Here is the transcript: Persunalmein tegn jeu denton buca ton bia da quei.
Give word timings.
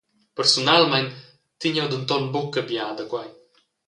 Persunalmein 0.37 1.07
tegn 1.59 1.77
jeu 1.77 1.87
denton 1.91 2.23
buca 2.33 2.61
ton 2.61 2.67
bia 2.69 2.85
da 2.97 3.03
quei. 3.11 3.29